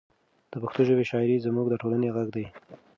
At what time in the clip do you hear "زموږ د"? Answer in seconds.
1.45-1.75